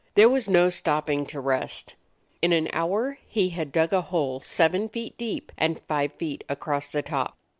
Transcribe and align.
There 0.15 0.29
was 0.29 0.49
no 0.49 0.71
stopping 0.71 1.27
to 1.27 1.39
rest. 1.39 1.93
In 2.41 2.53
an 2.53 2.69
hour 2.73 3.19
he 3.27 3.49
had 3.49 3.71
dug 3.71 3.93
a 3.93 4.01
hole 4.01 4.39
seven 4.39 4.89
feet 4.89 5.15
deep 5.15 5.51
and 5.59 5.79
five 5.87 6.13
feet 6.13 6.43
across 6.49 6.87
the 6.87 7.03
top. 7.03 7.35